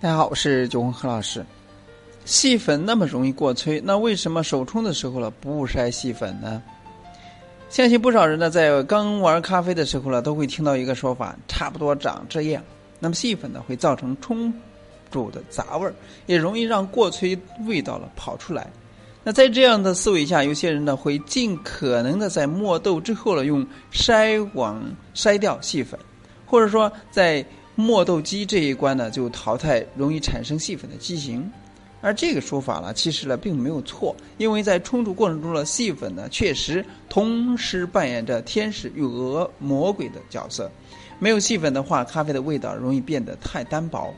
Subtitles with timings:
[0.00, 1.44] 大家好，我是九红何老师。
[2.24, 6.62] 细粉那么容易过催，那为什么手冲的时候了不筛细粉呢？
[7.68, 12.62] 相信不少人呢在刚玩咖啡的时候呢，都会听到一个说法，差不多长这样。
[13.00, 14.54] 那么细粉呢会造成冲
[15.10, 15.92] 煮的杂味儿，
[16.26, 17.36] 也容易让过催
[17.66, 18.70] 味道了跑出来。
[19.24, 24.80] 那在这样的思维下，有些人呢会尽可能的在磨豆之后了用筛网
[25.12, 25.98] 筛掉细粉，
[26.46, 27.44] 或者说在。
[27.80, 31.48] 磨豆机这一关呢，就淘汰容易产生细粉的机型，
[32.00, 40.68] 而这个说法呢，其实呢并没有错，因为在冲煮过程中的细粉呢，确实同时扮演着天使与恶魔鬼的角色。
[41.20, 44.12] 没有细粉的话，咖啡的味道容易变得太单薄；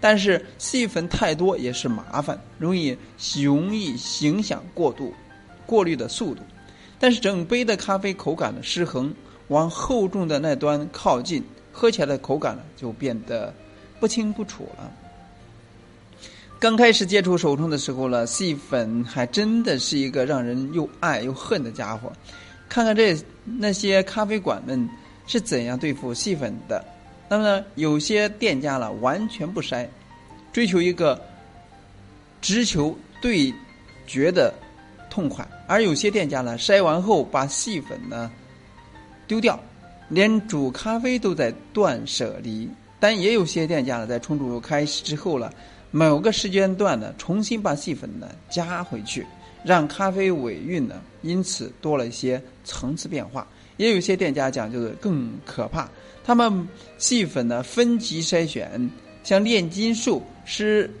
[0.00, 2.96] 但是细粉太多也是麻烦，容易
[3.42, 5.12] 容易影响过度
[5.66, 6.42] 过滤的速度。
[7.00, 9.12] 但是整杯的咖啡口感的失衡，
[9.48, 11.42] 往厚重的那端靠近。
[11.80, 13.54] 喝起来的口感呢，就变得
[13.98, 14.92] 不清不楚了。
[16.58, 22.12] 刚开始接触手冲的时候呢，细粉还真的是一个让人又爱又恨的家伙。
[22.68, 24.86] 看看这那些咖啡馆们
[25.26, 26.84] 是怎样对付细粉的。
[27.30, 29.88] 那么呢，有些店家呢完全不筛，
[30.52, 31.18] 追求一个
[32.42, 33.50] 直球对
[34.06, 34.52] 决的
[35.08, 38.30] 痛快；而有些店家呢筛完后把细粉呢
[39.26, 39.58] 丢掉。
[40.10, 45.52] 连煮咖啡都在断舍离，但也有些店家呢，在冲煮开始之后了，
[45.92, 49.24] 某个时间段呢，重新把细粉呢加回去，
[49.64, 53.46] 让咖啡尾韵呢因此多了一些层次变化。
[53.76, 55.88] 也有些店家讲究的更可怕，
[56.24, 58.90] 他们细粉呢分级筛选，
[59.22, 60.92] 像炼金术师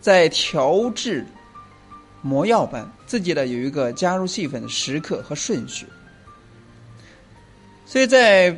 [0.00, 1.26] 在调制
[2.22, 5.84] 魔药般，自己呢有一个加入细粉的时刻和顺序。
[7.86, 8.56] 所以在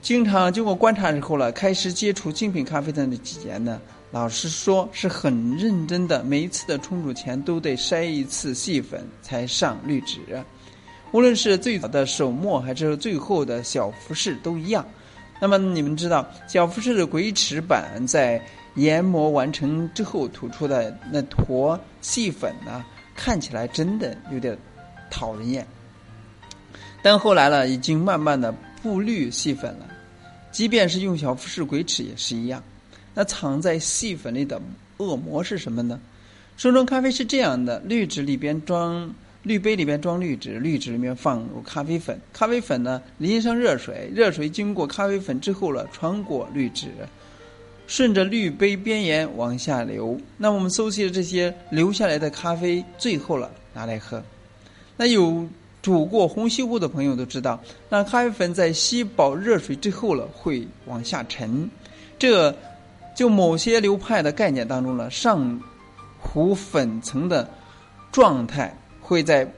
[0.00, 10.20] 经常经过观察之后了，开始接触精品咖啡的那几年呢，老实说是很认真的，每一次的冲煮前都得筛一次细粉才上滤纸。
[11.12, 14.86] 无论是最早的手磨还是最后的小浮式都一样。
[15.40, 18.40] 那么你们知道，小浮式的鬼齿板在
[18.74, 22.84] 研磨完成之后吐出的那坨细粉呢，
[23.16, 24.56] 看起来真的有点
[25.10, 25.66] 讨人厌。
[27.08, 28.52] 但后来呢，已经慢慢的
[28.82, 29.88] 步滤细粉了，
[30.52, 32.62] 即便是用小浮式鬼齿也是一样。
[33.14, 34.60] 那藏在细粉里的
[34.98, 35.98] 恶魔是什么呢？
[36.58, 39.10] 手冲咖啡是这样的：滤纸里边装
[39.42, 46.88] 滤杯里边装滤纸，滤纸里面放入咖啡粉，咖啡粉呢淋上热水，热水经过咖啡粉之后了，穿过滤纸，
[47.86, 50.20] 顺着滤杯边沿往下流。
[50.36, 54.22] 那我们搜集的这些留下来的咖啡，最后了拿来喝。
[54.94, 55.48] 那有。
[55.80, 61.70] 煮过红西湖的朋友都知道，那咖啡粉在吸饱热水之后了，会往下沉。
[62.18, 62.54] 这
[63.16, 65.60] 就某些流派的概念当中呢，上
[66.20, 67.48] 壶粉层的
[68.10, 69.48] 状态会在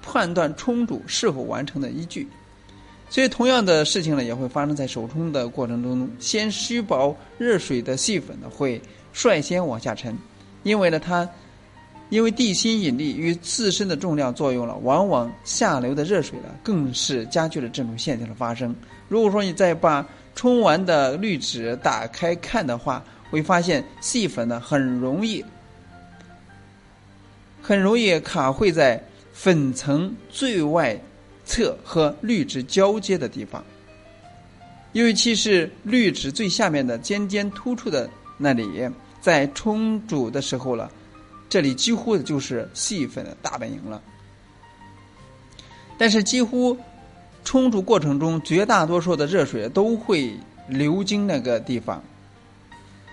[0.00, 2.28] 判断冲煮是否完成的依据。
[3.08, 6.08] 所以，同样的事情呢，也会发生在手冲的过程中。
[6.20, 8.80] 先吸饱热水的细粉呢，会
[9.12, 10.16] 率先往下沉，
[10.62, 11.28] 因为呢，它。
[12.10, 18.74] 因为地心引力与自身的重量作用了，往往下流的热水呢，更是加剧了这种现象的发生。
[19.08, 20.04] 如果说你再把
[20.34, 25.44] 冲完的滤纸打开看的话，会发现细粉呢很容易，
[27.62, 29.00] 很容易卡会在
[29.32, 31.00] 粉层最外
[31.44, 33.64] 侧和滤纸交接的地方，
[34.92, 38.88] 尤其是滤纸最下面的尖尖突出的那里，
[39.20, 40.90] 在冲煮的时候了。
[41.50, 44.00] 这里几乎就是细粉的大本营了，
[45.98, 46.74] 但是几乎
[47.44, 50.32] 冲煮过程中绝大多数的热水都会
[50.68, 52.02] 流经那个地方。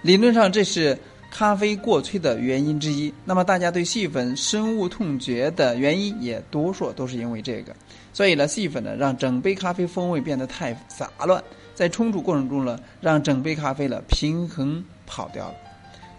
[0.03, 0.97] 理论上这是
[1.31, 3.11] 咖啡过萃的原因之一。
[3.25, 7.75] 那么大家对细粉深恶痛绝的原因也多数都是因为这个。
[8.13, 11.43] 所以呢，细粉呢让整杯咖啡风味变得太杂乱，
[11.73, 15.55] 在冲煮过程中呢让整杯咖啡的平衡跑掉了。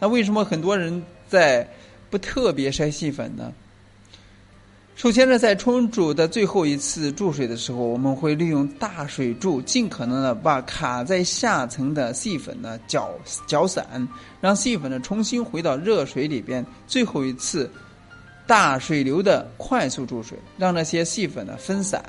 [0.00, 1.66] 那为什么很多人在
[2.10, 3.52] 不特别筛细粉呢。
[4.96, 13.10] 首先呢，在冲煮的最后一次注水的时候，我们会利用大水柱，尽可能的把卡在下层的细粉呢搅
[13.46, 13.86] 搅散，
[14.40, 16.66] 让细粉呢重新回到热水里边。
[16.88, 17.70] 最后一次
[18.44, 22.02] 大水流的快速注水，让那些细粉呢分散，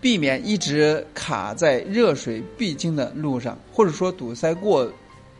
[0.00, 4.88] 避免一直卡在热水必经的路上，或者说堵塞过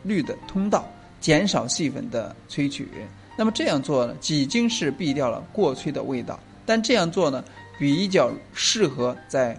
[0.03, 0.91] 滤的通道。
[1.21, 2.89] 减少细粉的萃取，
[3.37, 6.41] 那么这样做呢，已经是避掉了过萃的味道。
[6.67, 7.45] 但这样做呢，
[7.79, 9.59] 比较适合在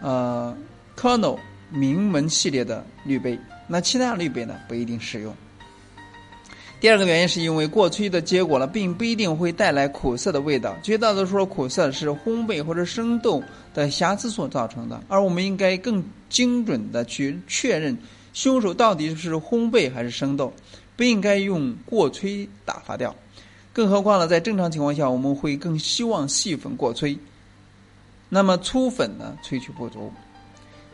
[0.00, 0.56] 呃
[0.96, 1.38] kernel
[1.70, 5.34] 名门系列的滤杯，那其他滤杯呢不一定适用。
[6.80, 10.76] 第二个原因是因为过萃的结果呢，并不一定会带来苦涩的味道。
[10.82, 13.42] 绝大多数苦涩是烘焙或者生豆
[13.74, 17.98] 的瑕疵所造成的，而我们应该更精准的去确认
[18.32, 20.52] 凶手到底是烘焙还是生豆，
[20.98, 23.14] 不应该用过萃打发掉。
[23.72, 27.16] 更何况呢，在正常情况下，我们会更希望细粉过萃，
[28.28, 30.12] 那么粗粉呢萃取不足。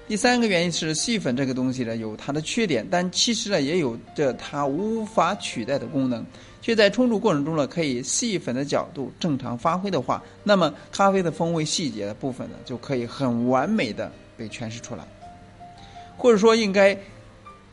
[0.06, 6.22] 第三个原因是细粉这个东西呢有它的缺点，但其实呢也有着它无法取代的功能。
[6.60, 15.02] 却在冲煮过程中呢，可以细粉的角度正常发挥的话，那么咖啡的风味细节的部分呢就可以很完美的被诠释出来。
[16.16, 16.94] 或者说应该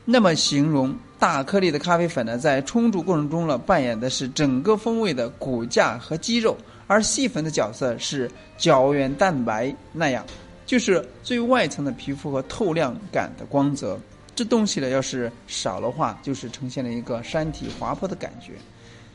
[0.05, 6.57] 那么形容，大颗粒的咖啡粉呢在冲煮过程中呢扮演的是整个风味的骨架和肌肉，
[6.87, 8.27] 而细粉的角色是
[8.57, 10.25] 胶原蛋白那样。
[10.65, 13.99] 就是最外层的皮肤和透亮感的光泽，
[14.35, 18.53] 这东西呢，要是少的话，就是呈现了一个山体滑坡的感觉；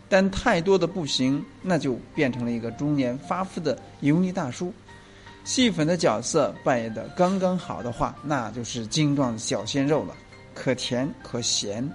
[0.09, 4.73] 但太多的不行，那就变成了一个中年发福的油腻大叔。
[5.43, 10.15] 细粉的角色扮演的刚刚好的话，那就是精壮的小鲜肉了，
[10.57, 11.89] 可甜可咸。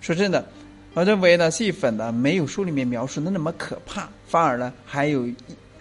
[0.00, 0.46] 说真的，
[0.92, 5.34] 我认为呢，细粉呢，没有书里面描述的那么可怕，反而呢，还有一。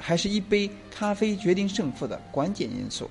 [0.05, 3.09] 还是一杯咖啡决定胜负的关键因素，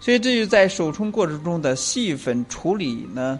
[0.00, 3.38] 所以这就在手冲过程中的细粉处理呢，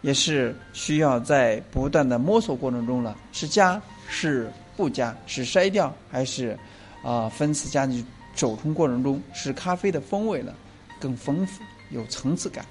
[0.00, 6.58] 也是需要在不断的摸索过程中了，是加是不加，是筛掉还是
[7.04, 10.52] 啊分次加进手冲过程中，使咖啡的风味呢
[10.98, 12.64] 更丰富有层次感。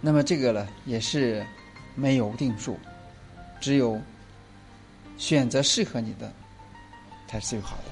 [0.00, 1.46] 那么这个呢也是
[1.94, 2.78] 没有定数，
[3.60, 4.00] 只有
[5.16, 6.32] 选择适合你的。
[7.30, 7.89] 才是最好的。